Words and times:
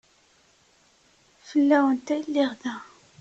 Fell-awent 1.47 2.07
ay 2.15 2.21
lliɣ 2.27 2.51
da. 2.61 2.75